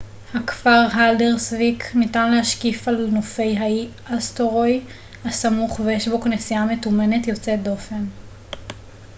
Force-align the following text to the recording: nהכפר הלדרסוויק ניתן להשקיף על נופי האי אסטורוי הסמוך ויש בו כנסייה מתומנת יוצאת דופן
nהכפר 0.33 0.83
הלדרסוויק 0.93 1.95
ניתן 1.95 2.31
להשקיף 2.31 2.87
על 2.87 3.07
נופי 3.11 3.57
האי 3.57 3.89
אסטורוי 4.05 4.81
הסמוך 5.25 5.79
ויש 5.79 6.07
בו 6.07 6.21
כנסייה 6.21 6.65
מתומנת 6.65 7.27
יוצאת 7.27 7.63
דופן 7.63 8.05